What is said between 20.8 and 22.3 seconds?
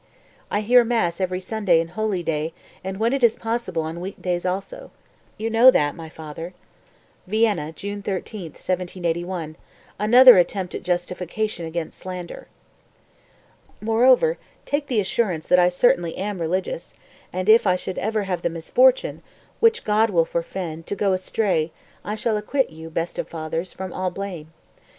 to go astray, I